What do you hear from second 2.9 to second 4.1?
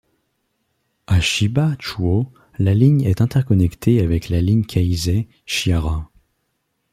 est interconnectée